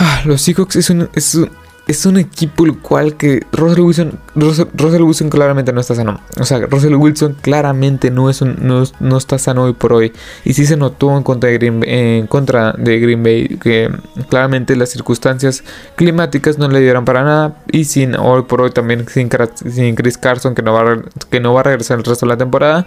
Ah, 0.02 0.22
los 0.24 0.42
Seahawks 0.42 0.78
es 0.78 0.90
es 1.14 1.36
un 1.36 1.50
es 1.90 2.06
un 2.06 2.18
equipo 2.18 2.66
el 2.66 2.78
cual 2.78 3.18
que 3.18 3.42
Russell 3.52 3.82
Wilson, 3.82 4.20
Russell, 4.36 5.02
Wilson 5.02 5.30
claramente 5.32 5.74
no 5.74 5.82
está 5.82 5.96
sano. 5.96 6.22
O 6.40 6.46
sea, 6.46 6.60
Russell 6.60 6.94
Wilson 6.94 7.36
claramente 7.42 8.12
no, 8.12 8.30
es 8.30 8.44
un, 8.44 8.58
no, 8.62 9.18
está 9.18 9.40
sano 9.40 9.64
hoy 9.64 9.74
por 9.74 9.94
hoy. 9.94 10.14
Y 10.46 10.54
sí 10.54 10.68
se 10.68 10.78
notó 10.78 11.18
en 11.18 11.24
contra 11.24 11.50
de 11.50 13.00
Green, 13.00 13.24
Bay 13.24 13.58
que 13.60 13.90
claramente 14.30 14.76
las 14.76 14.90
circunstancias 14.90 15.64
climáticas 15.96 16.60
no 16.60 16.68
le 16.68 16.80
dieron 16.80 17.06
para 17.06 17.24
nada. 17.24 17.56
Y 17.72 17.86
sin 17.86 18.16
hoy 18.16 18.44
por 18.44 18.62
hoy 18.62 18.70
también 18.70 19.08
sin, 19.10 19.28
sin 19.56 19.96
Chris 19.96 20.20
Carson 20.20 20.54
que 20.54 20.62
no, 20.62 20.74
va 20.74 20.94
a, 20.94 21.02
que 21.32 21.40
no 21.40 21.56
va 21.56 21.62
a 21.62 21.64
regresar 21.64 21.98
el 21.98 22.04
resto 22.04 22.28
de 22.28 22.34
la 22.34 22.38
temporada. 22.38 22.86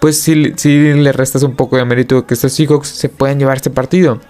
Pues 0.00 0.20
sí, 0.20 0.52
sí 0.54 0.94
le 0.94 1.10
restas 1.10 1.42
un 1.42 1.56
poco 1.56 1.76
de 1.76 1.84
mérito 1.84 2.24
que 2.24 2.34
estos 2.34 2.52
Seahawks 2.52 2.86
se 2.86 3.08
puedan 3.08 3.40
llevar 3.40 3.56
este 3.56 3.70
partido. 3.70 4.20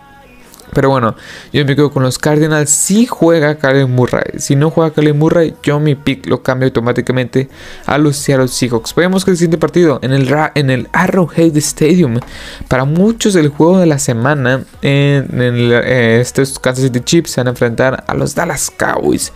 Pero 0.75 0.91
bueno, 0.91 1.15
yo 1.53 1.65
me 1.65 1.75
quedo 1.75 1.91
con 1.91 2.03
los 2.03 2.19
Cardinals. 2.19 2.71
Si 2.71 3.07
juega 3.07 3.57
Kalen 3.57 3.91
Murray. 3.91 4.39
Si 4.39 4.57
no 4.57 4.71
juega 4.71 4.93
Kalen 4.93 5.19
Murray, 5.19 5.55
yo 5.63 5.81
mi 5.81 5.95
pick 5.95 6.27
lo 6.27 6.43
cambio 6.43 6.67
automáticamente 6.67 7.49
a 7.87 7.99
los 7.99 8.17
Seattle 8.17 8.49
Seahawks. 8.49 8.95
Vemos 8.95 9.25
que 9.25 9.31
el 9.31 9.37
siguiente 9.37 9.59
partido 9.59 9.99
en 10.03 10.13
el, 10.13 10.35
en 10.55 10.71
el 10.71 10.89
Arrowhead 10.93 11.57
Stadium. 11.57 12.21
Para 12.69 12.85
muchos, 12.85 13.35
el 13.37 13.49
juego 13.49 13.79
de 13.79 13.87
la 13.87 13.99
semana 13.99 14.65
en, 14.83 15.29
eh, 15.33 16.19
estos 16.21 16.59
Kansas 16.59 16.85
City 16.85 17.01
Chiefs 17.01 17.31
se 17.31 17.41
van 17.41 17.49
a 17.49 17.51
enfrentar 17.51 18.05
a 18.07 18.15
los 18.15 18.35
Dallas 18.35 18.71
Cowboys. 18.71 19.33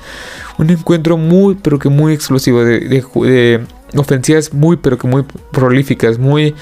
Un 0.58 0.70
encuentro 0.70 1.16
muy, 1.16 1.54
pero 1.54 1.78
que 1.78 1.88
muy 1.88 2.12
explosivo 2.12 2.64
de, 2.64 3.64
ofensivas 3.96 4.52
muy, 4.52 4.76
pero 4.76 4.98
que 4.98 5.06
muy 5.06 5.24
prolíficas, 5.52 6.18
muy, 6.18 6.54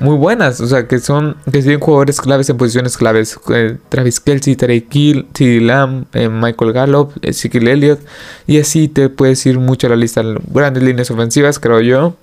muy 0.00 0.16
buenas. 0.16 0.60
O 0.60 0.66
sea, 0.66 0.86
que 0.86 0.98
son, 0.98 1.36
que 1.44 1.62
tienen 1.62 1.80
jugadores 1.80 2.20
claves 2.20 2.48
en 2.50 2.56
posiciones 2.56 2.96
claves. 2.96 3.38
Eh, 3.52 3.76
Travis 3.88 4.20
Kelsey, 4.20 4.56
Tarek 4.56 4.88
Kill, 4.88 5.26
T.D. 5.32 5.60
Lamb, 5.60 6.04
eh, 6.12 6.28
Michael 6.28 6.72
Gallup, 6.72 7.12
Ezekiel 7.22 7.68
Elliott. 7.68 8.00
Y 8.46 8.58
así 8.60 8.88
te 8.88 9.08
puedes 9.08 9.44
ir 9.46 9.58
mucho 9.58 9.86
a 9.86 9.90
la 9.90 9.96
lista. 9.96 10.22
Grandes 10.52 10.82
líneas 10.82 11.10
ofensivas, 11.10 11.58
creo 11.58 11.80
yo. 11.80 12.14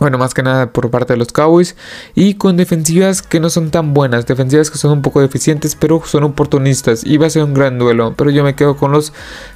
Bueno, 0.00 0.16
más 0.16 0.32
que 0.32 0.42
nada 0.42 0.72
por 0.72 0.90
parte 0.90 1.12
de 1.12 1.18
los 1.18 1.30
Cowboys. 1.30 1.76
Y 2.14 2.34
con 2.34 2.56
defensivas 2.56 3.20
que 3.20 3.38
no 3.38 3.50
son 3.50 3.70
tan 3.70 3.92
buenas. 3.92 4.26
Defensivas 4.26 4.70
que 4.70 4.78
son 4.78 4.92
un 4.92 5.02
poco 5.02 5.20
deficientes, 5.20 5.76
pero 5.76 6.02
son 6.06 6.24
oportunistas. 6.24 7.04
Y 7.04 7.18
va 7.18 7.26
a 7.26 7.30
ser 7.30 7.44
un 7.44 7.52
gran 7.52 7.78
duelo. 7.78 8.14
Pero 8.16 8.30
yo 8.30 8.42
me 8.42 8.54
quedo 8.54 8.78
con 8.78 8.92
los 8.92 9.12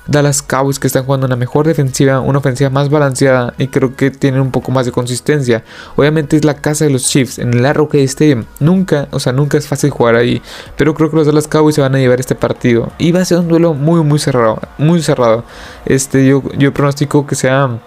Dallas 0.07 0.43
Cowboys 0.43 0.79
que 0.79 0.87
están 0.87 1.05
jugando 1.05 1.27
una 1.27 1.37
mejor 1.37 1.67
defensiva, 1.67 2.21
una 2.21 2.41
ofensiva 2.41 2.69
más 2.69 2.91
balanceada. 2.91 3.55
Y 3.57 3.69
creo 3.69 3.97
que 3.97 4.11
tienen 4.11 4.43
un 4.43 4.51
poco 4.51 4.71
más 4.71 4.85
de 4.85 4.93
consistencia. 4.93 5.65
Obviamente 5.97 6.37
es 6.37 6.45
la 6.45 6.57
casa 6.57 6.85
de 6.85 6.91
los 6.91 7.09
Chiefs 7.09 7.39
en 7.39 7.55
el 7.55 7.65
Arrowhead 7.65 8.05
Stadium. 8.05 8.45
Nunca, 8.61 9.09
o 9.13 9.21
sea, 9.21 9.33
nunca 9.33 9.57
es 9.57 9.67
fácil 9.67 9.89
jugar 9.89 10.15
ahí. 10.17 10.43
Pero 10.77 10.93
creo 10.93 11.09
que 11.09 11.17
los 11.17 11.27
Dallas 11.27 11.49
Cowboys 11.49 11.77
se 11.77 11.81
van 11.81 11.95
a 11.95 11.99
llevar 11.99 12.21
este 12.21 12.35
partido. 12.35 12.93
Y 12.99 13.13
va 13.13 13.21
a 13.21 13.25
ser 13.25 13.39
un 13.39 13.49
duelo 13.49 13.73
muy, 13.73 14.05
muy 14.05 14.19
cerrado. 14.19 14.61
Muy 14.77 15.01
cerrado. 15.01 15.43
Este, 15.87 16.27
yo, 16.27 16.43
yo 16.59 16.75
pronostico 16.75 17.27
que 17.27 17.35
sea 17.35 17.81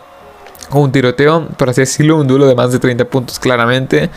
o 0.71 0.79
un 0.81 0.91
tiroteo, 0.91 1.47
por 1.57 1.69
así 1.69 1.81
decirlo, 1.81 2.17
un 2.17 2.27
duelo 2.27 2.47
de 2.47 2.55
más 2.55 2.71
de 2.71 2.79
30 2.79 3.05
puntos 3.05 3.39
claramente. 3.39 4.09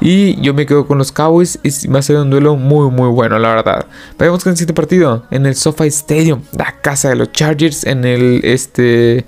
Y 0.00 0.40
yo 0.40 0.54
me 0.54 0.66
quedo 0.66 0.86
con 0.86 0.98
los 0.98 1.12
Cowboys 1.12 1.58
y 1.62 1.88
va 1.88 2.00
a 2.00 2.02
ser 2.02 2.16
un 2.16 2.30
duelo 2.30 2.56
muy 2.56 2.90
muy 2.90 3.08
bueno, 3.08 3.38
la 3.38 3.54
verdad. 3.54 3.86
Vayamos 4.18 4.42
con 4.42 4.50
el 4.52 4.56
siguiente 4.56 4.74
partido 4.74 5.24
en 5.30 5.46
el 5.46 5.54
SoFi 5.54 5.86
Stadium, 5.88 6.42
la 6.52 6.80
casa 6.80 7.08
de 7.08 7.16
los 7.16 7.32
Chargers 7.32 7.84
en 7.84 8.04
el 8.04 8.40
este 8.44 9.24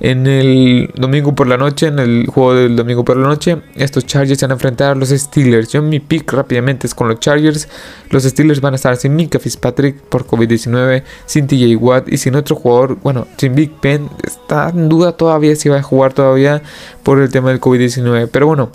en 0.00 0.26
el 0.26 0.90
domingo 0.96 1.34
por 1.34 1.46
la 1.46 1.56
noche, 1.56 1.86
en 1.86 1.98
el 1.98 2.26
juego 2.26 2.54
del 2.54 2.76
domingo 2.76 3.04
por 3.04 3.16
la 3.16 3.26
noche, 3.26 3.58
estos 3.74 4.06
Chargers 4.06 4.38
se 4.40 4.46
van 4.46 4.52
a 4.52 4.54
enfrentar 4.54 4.92
a 4.92 4.94
los 4.94 5.10
Steelers. 5.10 5.68
Yo 5.68 5.82
mi 5.82 6.00
pick 6.00 6.32
rápidamente 6.32 6.86
es 6.86 6.94
con 6.94 7.08
los 7.08 7.20
Chargers. 7.20 7.68
Los 8.10 8.24
Steelers 8.24 8.60
van 8.60 8.74
a 8.74 8.76
estar 8.76 8.96
sin 8.96 9.14
Mika 9.14 9.38
Fitzpatrick 9.38 10.00
por 10.02 10.26
COVID-19, 10.26 11.02
sin 11.26 11.46
TJ 11.46 11.76
Watt 11.76 12.08
y 12.12 12.16
sin 12.16 12.34
otro 12.34 12.56
jugador, 12.56 12.98
bueno, 13.02 13.26
sin 13.36 13.54
Big 13.54 13.72
Ben. 13.80 14.08
Está 14.22 14.70
en 14.70 14.88
duda 14.88 15.12
todavía 15.12 15.54
si 15.56 15.68
va 15.68 15.78
a 15.78 15.82
jugar 15.82 16.12
todavía 16.12 16.62
por 17.02 17.20
el 17.20 17.30
tema 17.30 17.50
del 17.50 17.60
COVID-19. 17.60 18.28
Pero 18.32 18.46
bueno, 18.46 18.70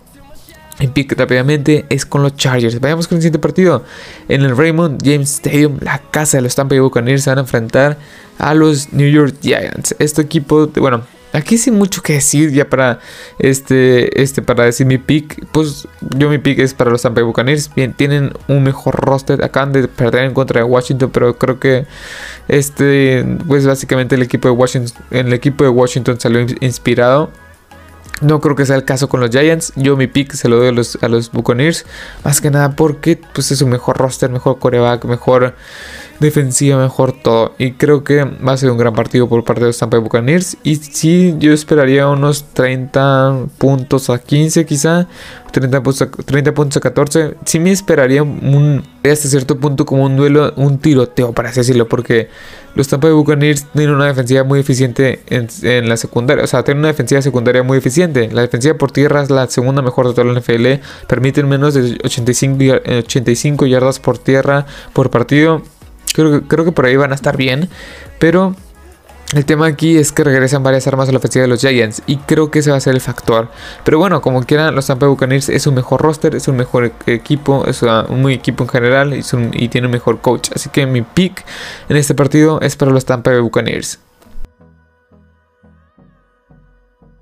mi 0.79 0.87
pick 0.87 1.17
rápidamente 1.17 1.85
es 1.89 2.05
con 2.05 2.23
los 2.23 2.37
Chargers. 2.37 2.79
Vayamos 2.79 3.07
con 3.07 3.17
el 3.17 3.21
siguiente 3.21 3.39
partido. 3.39 3.83
En 4.29 4.43
el 4.43 4.55
Raymond 4.55 5.01
James 5.03 5.29
Stadium, 5.33 5.77
la 5.81 5.99
casa 6.11 6.37
de 6.37 6.43
los 6.43 6.55
Tampa 6.55 6.75
Bay 6.75 6.79
Buccaneers 6.79 7.23
se 7.23 7.29
van 7.29 7.39
a 7.39 7.41
enfrentar 7.41 7.97
a 8.39 8.53
los 8.55 8.91
New 8.91 9.09
York 9.09 9.35
Giants. 9.41 9.95
Este 9.99 10.21
equipo, 10.23 10.67
bueno, 10.77 11.03
aquí 11.33 11.57
sin 11.57 11.75
mucho 11.75 12.01
que 12.01 12.13
decir 12.13 12.51
ya 12.51 12.67
para 12.67 12.99
este, 13.37 14.21
este, 14.21 14.41
para 14.41 14.63
decir 14.63 14.87
mi 14.87 14.97
pick. 14.97 15.45
Pues 15.51 15.87
yo 16.15 16.29
mi 16.29 16.37
pick 16.37 16.59
es 16.59 16.73
para 16.73 16.89
los 16.89 17.01
Tampa 17.01 17.21
Bay 17.21 17.27
Buccaneers. 17.27 17.73
Bien, 17.75 17.93
tienen 17.93 18.33
un 18.47 18.63
mejor 18.63 18.95
roster. 18.95 19.43
Acaban 19.43 19.71
de 19.71 19.87
perder 19.87 20.23
en 20.23 20.33
contra 20.33 20.61
de 20.61 20.63
Washington, 20.65 21.11
pero 21.11 21.37
creo 21.37 21.59
que 21.59 21.85
este, 22.47 23.25
pues 23.47 23.67
básicamente 23.67 24.15
el 24.15 24.23
equipo 24.23 24.47
de 24.47 24.53
Washington, 24.53 25.03
el 25.11 25.33
equipo 25.33 25.63
de 25.63 25.69
Washington 25.69 26.19
salió 26.19 26.45
inspirado. 26.61 27.29
No 28.21 28.41
creo 28.41 28.53
que 28.53 28.65
sea 28.65 28.75
el 28.75 28.83
caso 28.83 29.07
con 29.07 29.21
los 29.21 29.29
Giants. 29.29 29.71
Yo 29.77 29.95
mi 29.95 30.07
pick 30.07 30.33
se 30.33 30.49
lo 30.49 30.57
doy 30.57 30.67
a 30.67 30.71
los, 30.73 30.97
a 31.01 31.07
los 31.07 31.31
Buccaneers. 31.31 31.85
Más 32.25 32.41
que 32.41 32.51
nada 32.51 32.75
porque 32.75 33.19
pues, 33.33 33.51
es 33.51 33.61
un 33.61 33.69
mejor 33.69 33.97
roster, 33.97 34.29
mejor 34.29 34.59
coreback, 34.59 35.05
mejor 35.05 35.55
defensiva, 36.19 36.77
mejor 36.77 37.13
todo. 37.13 37.53
Y 37.57 37.73
creo 37.73 38.03
que 38.03 38.23
va 38.23 38.53
a 38.53 38.57
ser 38.57 38.71
un 38.71 38.77
gran 38.77 38.93
partido 38.93 39.27
por 39.27 39.43
parte 39.43 39.61
de 39.61 39.67
los 39.67 39.77
Tampa 39.77 39.97
Bay 39.97 40.03
Buccaneers. 40.03 40.57
Y 40.63 40.75
sí, 40.75 41.35
yo 41.39 41.53
esperaría 41.53 42.07
unos 42.07 42.45
30 42.53 43.47
puntos 43.57 44.09
a 44.09 44.19
15 44.19 44.65
quizá. 44.65 45.07
30 45.51 45.81
puntos 45.81 46.01
a, 46.01 46.11
30 46.11 46.53
puntos 46.53 46.77
a 46.77 46.79
14. 46.81 47.35
Sí 47.45 47.59
me 47.59 47.71
esperaría 47.71 48.21
un, 48.23 48.83
hasta 49.03 49.27
cierto 49.27 49.57
punto 49.57 49.85
como 49.85 50.05
un 50.05 50.15
duelo, 50.15 50.53
un 50.57 50.77
tiroteo, 50.77 51.33
para 51.33 51.49
así 51.49 51.61
decirlo. 51.61 51.87
Porque 51.87 52.29
los 52.75 52.87
Tampa 52.87 53.07
Bay 53.07 53.15
Buccaneers 53.15 53.65
tienen 53.73 53.95
una 53.95 54.07
defensiva 54.07 54.43
muy 54.43 54.59
eficiente 54.59 55.21
en, 55.27 55.89
la 55.89 55.97
secundaria. 55.97 56.43
O 56.43 56.47
sea, 56.47 56.63
tienen 56.63 56.79
una 56.79 56.89
defensiva 56.89 57.21
secundaria 57.21 57.63
muy 57.63 57.77
eficiente. 57.77 58.29
La 58.31 58.41
defensiva 58.41 58.75
por 58.75 58.91
tierra 58.91 59.21
es 59.23 59.29
la 59.29 59.47
segunda 59.47 59.81
mejor 59.81 60.07
de 60.07 60.13
toda 60.13 60.31
la 60.31 60.39
NFL. 60.39 60.85
Permiten 61.07 61.47
menos 61.47 61.73
de 61.73 61.97
85, 62.03 62.81
85 63.05 63.65
yardas 63.65 63.99
por 63.99 64.17
tierra 64.17 64.65
por 64.93 65.09
partido. 65.09 65.63
Creo, 66.13 66.43
creo 66.47 66.65
que 66.65 66.71
por 66.71 66.85
ahí 66.85 66.95
van 66.95 67.11
a 67.11 67.15
estar 67.15 67.37
bien. 67.37 67.69
Pero 68.19 68.55
el 69.33 69.45
tema 69.45 69.67
aquí 69.67 69.97
es 69.97 70.11
que 70.11 70.23
regresan 70.23 70.63
varias 70.63 70.87
armas 70.87 71.07
a 71.07 71.11
la 71.11 71.19
ofensiva 71.19 71.43
de 71.43 71.47
los 71.49 71.61
Giants 71.61 72.01
y 72.07 72.17
creo 72.17 72.49
que 72.49 72.59
ese 72.59 72.71
va 72.71 72.77
a 72.77 72.79
ser 72.79 72.95
el 72.95 73.01
factor. 73.01 73.49
Pero 73.83 73.99
bueno, 73.99 74.21
como 74.21 74.41
quieran, 74.43 74.73
los 74.73 74.87
Tampa 74.87 75.05
Buccaneers 75.05 75.49
es 75.49 75.67
un 75.67 75.75
mejor 75.75 76.01
roster, 76.01 76.33
es 76.33 76.47
un 76.47 76.55
mejor 76.55 76.91
equipo, 77.05 77.65
es 77.67 77.83
un 77.83 78.21
muy 78.21 78.33
equipo 78.33 78.63
en 78.63 78.69
general 78.69 79.13
y, 79.13 79.23
y 79.53 79.69
tiene 79.69 79.85
un 79.85 79.93
mejor 79.93 80.19
coach. 80.21 80.49
Así 80.55 80.69
que 80.69 80.87
mi 80.87 81.03
pick 81.03 81.45
en 81.89 81.97
este 81.97 82.15
partido 82.15 82.59
es 82.61 82.75
para 82.75 82.91
los 82.91 83.05
Tampa 83.05 83.37
Buccaneers. 83.39 83.99